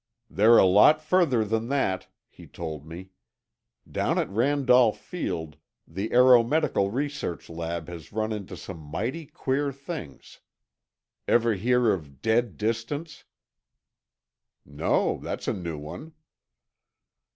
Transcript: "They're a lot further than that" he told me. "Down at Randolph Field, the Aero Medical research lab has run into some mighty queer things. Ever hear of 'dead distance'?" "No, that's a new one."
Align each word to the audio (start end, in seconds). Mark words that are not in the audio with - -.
"They're 0.31 0.57
a 0.57 0.65
lot 0.65 0.99
further 0.99 1.45
than 1.45 1.67
that" 1.69 2.07
he 2.27 2.47
told 2.47 2.87
me. 2.87 3.11
"Down 3.87 4.17
at 4.17 4.31
Randolph 4.31 4.97
Field, 4.99 5.57
the 5.87 6.11
Aero 6.11 6.41
Medical 6.43 6.89
research 6.89 7.51
lab 7.51 7.87
has 7.87 8.11
run 8.11 8.31
into 8.31 8.57
some 8.57 8.79
mighty 8.79 9.27
queer 9.27 9.71
things. 9.71 10.39
Ever 11.27 11.53
hear 11.53 11.91
of 11.93 12.19
'dead 12.19 12.57
distance'?" 12.57 13.25
"No, 14.65 15.19
that's 15.21 15.47
a 15.47 15.53
new 15.53 15.77
one." 15.77 16.13